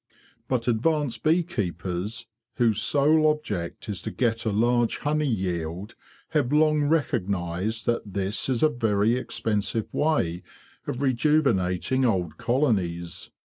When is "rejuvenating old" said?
11.03-12.39